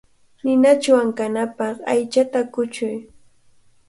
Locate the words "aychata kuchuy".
1.91-2.97